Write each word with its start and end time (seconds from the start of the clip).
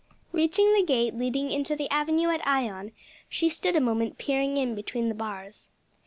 Reaching 0.31 0.73
the 0.73 0.81
gate 0.81 1.13
leading 1.13 1.51
into 1.51 1.75
the 1.75 1.87
avenue 1.91 2.29
at 2.31 2.41
Ion, 2.47 2.91
she 3.29 3.49
stood 3.49 3.75
a 3.75 3.79
moment 3.79 4.17
peering 4.17 4.57
in 4.57 4.73
between 4.73 5.09
the 5.09 5.13
bars. 5.13 5.69